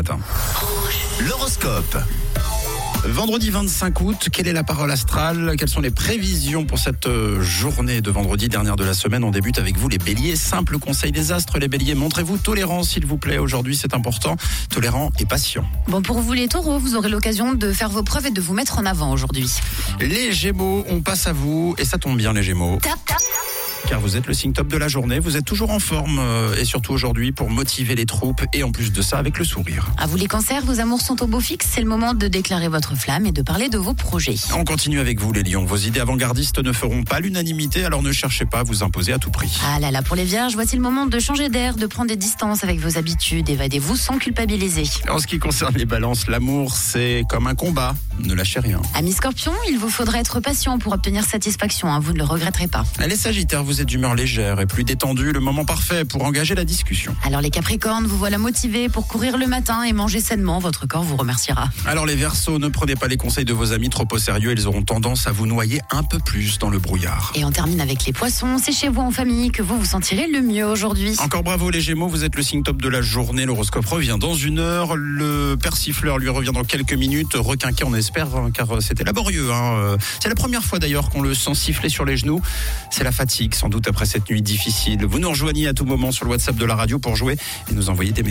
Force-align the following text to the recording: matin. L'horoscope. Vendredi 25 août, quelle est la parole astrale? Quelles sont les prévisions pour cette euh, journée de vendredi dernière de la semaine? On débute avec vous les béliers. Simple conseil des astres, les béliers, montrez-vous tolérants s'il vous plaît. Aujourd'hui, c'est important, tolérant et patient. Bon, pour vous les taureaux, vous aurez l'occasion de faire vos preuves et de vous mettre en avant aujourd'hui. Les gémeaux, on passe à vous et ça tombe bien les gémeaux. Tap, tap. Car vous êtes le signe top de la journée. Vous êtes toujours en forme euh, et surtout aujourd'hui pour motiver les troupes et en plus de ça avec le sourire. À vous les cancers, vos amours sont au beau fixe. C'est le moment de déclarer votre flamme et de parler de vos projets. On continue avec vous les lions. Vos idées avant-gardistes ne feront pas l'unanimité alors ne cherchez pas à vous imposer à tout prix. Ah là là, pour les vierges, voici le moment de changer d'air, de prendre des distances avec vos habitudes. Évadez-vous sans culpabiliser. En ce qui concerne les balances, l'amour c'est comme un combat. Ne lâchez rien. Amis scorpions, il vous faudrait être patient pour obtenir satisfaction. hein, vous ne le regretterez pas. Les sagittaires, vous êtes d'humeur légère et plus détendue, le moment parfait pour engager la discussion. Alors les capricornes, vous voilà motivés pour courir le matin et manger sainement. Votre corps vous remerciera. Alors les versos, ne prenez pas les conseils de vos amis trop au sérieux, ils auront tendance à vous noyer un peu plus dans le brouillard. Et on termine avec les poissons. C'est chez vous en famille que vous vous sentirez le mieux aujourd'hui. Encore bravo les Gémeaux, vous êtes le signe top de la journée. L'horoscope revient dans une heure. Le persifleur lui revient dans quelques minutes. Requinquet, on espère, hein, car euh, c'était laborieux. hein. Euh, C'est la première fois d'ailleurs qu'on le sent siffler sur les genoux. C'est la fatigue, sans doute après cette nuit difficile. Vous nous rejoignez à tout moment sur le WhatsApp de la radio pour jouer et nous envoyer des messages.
matin. 0.00 0.18
L'horoscope. 1.28 1.98
Vendredi 3.04 3.50
25 3.50 4.00
août, 4.00 4.28
quelle 4.32 4.48
est 4.48 4.54
la 4.54 4.64
parole 4.64 4.90
astrale? 4.90 5.56
Quelles 5.58 5.68
sont 5.68 5.80
les 5.80 5.90
prévisions 5.90 6.64
pour 6.64 6.78
cette 6.78 7.06
euh, 7.06 7.42
journée 7.42 8.00
de 8.00 8.10
vendredi 8.10 8.48
dernière 8.48 8.76
de 8.76 8.84
la 8.84 8.94
semaine? 8.94 9.24
On 9.24 9.30
débute 9.30 9.58
avec 9.58 9.76
vous 9.76 9.90
les 9.90 9.98
béliers. 9.98 10.36
Simple 10.36 10.78
conseil 10.78 11.12
des 11.12 11.32
astres, 11.32 11.58
les 11.58 11.68
béliers, 11.68 11.94
montrez-vous 11.94 12.38
tolérants 12.38 12.82
s'il 12.82 13.04
vous 13.04 13.18
plaît. 13.18 13.36
Aujourd'hui, 13.36 13.76
c'est 13.76 13.92
important, 13.92 14.36
tolérant 14.70 15.10
et 15.18 15.26
patient. 15.26 15.64
Bon, 15.88 16.00
pour 16.00 16.20
vous 16.20 16.32
les 16.32 16.48
taureaux, 16.48 16.78
vous 16.78 16.96
aurez 16.96 17.10
l'occasion 17.10 17.52
de 17.52 17.72
faire 17.72 17.90
vos 17.90 18.02
preuves 18.02 18.28
et 18.28 18.30
de 18.30 18.40
vous 18.40 18.54
mettre 18.54 18.78
en 18.78 18.86
avant 18.86 19.12
aujourd'hui. 19.12 19.50
Les 20.00 20.32
gémeaux, 20.32 20.86
on 20.88 21.02
passe 21.02 21.26
à 21.26 21.34
vous 21.34 21.74
et 21.76 21.84
ça 21.84 21.98
tombe 21.98 22.16
bien 22.16 22.32
les 22.32 22.42
gémeaux. 22.42 22.78
Tap, 22.80 22.98
tap. 23.04 23.18
Car 23.88 24.00
vous 24.00 24.16
êtes 24.16 24.26
le 24.26 24.34
signe 24.34 24.52
top 24.52 24.68
de 24.68 24.76
la 24.76 24.88
journée. 24.88 25.18
Vous 25.18 25.36
êtes 25.36 25.44
toujours 25.44 25.70
en 25.70 25.78
forme 25.78 26.18
euh, 26.18 26.54
et 26.56 26.64
surtout 26.64 26.92
aujourd'hui 26.92 27.32
pour 27.32 27.50
motiver 27.50 27.94
les 27.94 28.06
troupes 28.06 28.42
et 28.52 28.62
en 28.62 28.72
plus 28.72 28.92
de 28.92 29.02
ça 29.02 29.18
avec 29.18 29.38
le 29.38 29.44
sourire. 29.44 29.90
À 29.98 30.06
vous 30.06 30.16
les 30.16 30.26
cancers, 30.26 30.64
vos 30.64 30.80
amours 30.80 31.00
sont 31.00 31.22
au 31.22 31.26
beau 31.26 31.40
fixe. 31.40 31.66
C'est 31.70 31.80
le 31.80 31.88
moment 31.88 32.14
de 32.14 32.28
déclarer 32.28 32.68
votre 32.68 32.94
flamme 32.96 33.26
et 33.26 33.32
de 33.32 33.42
parler 33.42 33.68
de 33.68 33.78
vos 33.78 33.94
projets. 33.94 34.36
On 34.56 34.64
continue 34.64 35.00
avec 35.00 35.20
vous 35.20 35.32
les 35.32 35.42
lions. 35.42 35.64
Vos 35.64 35.76
idées 35.76 36.00
avant-gardistes 36.00 36.58
ne 36.58 36.72
feront 36.72 37.04
pas 37.04 37.20
l'unanimité 37.20 37.84
alors 37.84 38.02
ne 38.02 38.12
cherchez 38.12 38.44
pas 38.44 38.60
à 38.60 38.62
vous 38.62 38.82
imposer 38.82 39.12
à 39.12 39.18
tout 39.18 39.30
prix. 39.30 39.58
Ah 39.64 39.78
là 39.80 39.90
là, 39.90 40.02
pour 40.02 40.16
les 40.16 40.24
vierges, 40.24 40.54
voici 40.54 40.76
le 40.76 40.82
moment 40.82 41.06
de 41.06 41.18
changer 41.18 41.48
d'air, 41.48 41.76
de 41.76 41.86
prendre 41.86 42.08
des 42.08 42.16
distances 42.16 42.64
avec 42.64 42.80
vos 42.80 42.98
habitudes. 42.98 43.48
Évadez-vous 43.48 43.96
sans 43.96 44.18
culpabiliser. 44.18 44.84
En 45.08 45.18
ce 45.18 45.26
qui 45.26 45.38
concerne 45.38 45.74
les 45.76 45.86
balances, 45.86 46.26
l'amour 46.28 46.76
c'est 46.76 47.24
comme 47.28 47.46
un 47.46 47.54
combat. 47.54 47.94
Ne 48.24 48.34
lâchez 48.34 48.60
rien. 48.60 48.80
Amis 48.94 49.12
scorpions, 49.12 49.52
il 49.70 49.78
vous 49.78 49.88
faudrait 49.88 50.18
être 50.20 50.40
patient 50.40 50.78
pour 50.78 50.92
obtenir 50.92 51.24
satisfaction. 51.24 51.88
hein, 51.92 52.00
vous 52.00 52.12
ne 52.12 52.18
le 52.18 52.24
regretterez 52.24 52.68
pas. 52.68 52.84
Les 53.06 53.16
sagittaires, 53.16 53.64
vous 53.64 53.80
êtes 53.80 53.86
d'humeur 53.88 54.14
légère 54.14 54.60
et 54.60 54.66
plus 54.66 54.84
détendue, 54.84 55.32
le 55.32 55.40
moment 55.40 55.64
parfait 55.64 56.04
pour 56.04 56.24
engager 56.24 56.54
la 56.54 56.64
discussion. 56.64 57.14
Alors 57.24 57.40
les 57.40 57.50
capricornes, 57.50 58.06
vous 58.06 58.18
voilà 58.18 58.38
motivés 58.38 58.88
pour 58.88 59.06
courir 59.08 59.36
le 59.38 59.46
matin 59.46 59.82
et 59.82 59.92
manger 59.92 60.20
sainement. 60.20 60.58
Votre 60.58 60.86
corps 60.86 61.02
vous 61.02 61.16
remerciera. 61.16 61.68
Alors 61.86 62.06
les 62.06 62.16
versos, 62.16 62.58
ne 62.58 62.68
prenez 62.68 62.94
pas 62.94 63.08
les 63.08 63.16
conseils 63.16 63.44
de 63.44 63.52
vos 63.52 63.72
amis 63.72 63.88
trop 63.90 64.06
au 64.10 64.18
sérieux, 64.18 64.52
ils 64.52 64.66
auront 64.66 64.82
tendance 64.82 65.26
à 65.26 65.32
vous 65.32 65.46
noyer 65.46 65.80
un 65.90 66.02
peu 66.02 66.18
plus 66.18 66.58
dans 66.58 66.70
le 66.70 66.78
brouillard. 66.78 67.32
Et 67.34 67.44
on 67.44 67.50
termine 67.50 67.80
avec 67.80 68.04
les 68.06 68.12
poissons. 68.12 68.58
C'est 68.62 68.72
chez 68.72 68.88
vous 68.88 69.00
en 69.00 69.10
famille 69.10 69.50
que 69.50 69.62
vous 69.62 69.78
vous 69.78 69.84
sentirez 69.84 70.26
le 70.26 70.40
mieux 70.42 70.66
aujourd'hui. 70.66 71.16
Encore 71.18 71.42
bravo 71.42 71.70
les 71.70 71.80
Gémeaux, 71.80 72.08
vous 72.08 72.24
êtes 72.24 72.36
le 72.36 72.42
signe 72.42 72.62
top 72.62 72.80
de 72.82 72.88
la 72.88 73.00
journée. 73.02 73.46
L'horoscope 73.46 73.86
revient 73.86 74.16
dans 74.20 74.34
une 74.34 74.58
heure. 74.58 74.96
Le 74.96 75.56
persifleur 75.56 76.18
lui 76.18 76.28
revient 76.28 76.52
dans 76.52 76.64
quelques 76.64 76.92
minutes. 76.92 77.32
Requinquet, 77.34 77.84
on 77.84 77.94
espère, 77.94 78.09
hein, 78.18 78.50
car 78.52 78.74
euh, 78.74 78.80
c'était 78.80 79.04
laborieux. 79.04 79.50
hein. 79.52 79.74
Euh, 79.78 79.96
C'est 80.20 80.28
la 80.28 80.34
première 80.34 80.64
fois 80.64 80.78
d'ailleurs 80.78 81.10
qu'on 81.10 81.22
le 81.22 81.34
sent 81.34 81.54
siffler 81.54 81.88
sur 81.88 82.04
les 82.04 82.16
genoux. 82.16 82.40
C'est 82.90 83.04
la 83.04 83.12
fatigue, 83.12 83.54
sans 83.54 83.68
doute 83.68 83.88
après 83.88 84.06
cette 84.06 84.28
nuit 84.30 84.42
difficile. 84.42 85.04
Vous 85.06 85.18
nous 85.18 85.28
rejoignez 85.30 85.68
à 85.68 85.74
tout 85.74 85.84
moment 85.84 86.12
sur 86.12 86.24
le 86.24 86.32
WhatsApp 86.32 86.56
de 86.56 86.64
la 86.64 86.74
radio 86.74 86.98
pour 86.98 87.16
jouer 87.16 87.36
et 87.70 87.74
nous 87.74 87.88
envoyer 87.90 88.12
des 88.12 88.22
messages. 88.22 88.30